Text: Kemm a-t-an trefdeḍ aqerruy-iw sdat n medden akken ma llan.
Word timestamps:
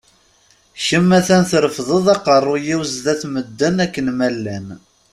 Kemm 0.85 1.09
a-t-an 1.17 1.43
trefdeḍ 1.51 2.05
aqerruy-iw 2.15 2.81
sdat 2.93 3.21
n 3.27 3.31
medden 3.33 3.77
akken 3.85 4.07
ma 4.17 4.29
llan. 4.35 4.67